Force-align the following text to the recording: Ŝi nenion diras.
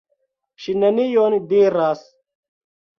Ŝi 0.63 0.75
nenion 0.85 1.37
diras. 1.55 2.05